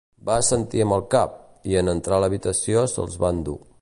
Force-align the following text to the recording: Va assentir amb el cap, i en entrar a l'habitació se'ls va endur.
Va 0.27 0.35
assentir 0.43 0.81
amb 0.85 0.95
el 0.95 1.03
cap, 1.15 1.35
i 1.73 1.77
en 1.83 1.91
entrar 1.93 2.17
a 2.17 2.23
l'habitació 2.25 2.87
se'ls 2.95 3.21
va 3.27 3.33
endur. 3.39 3.59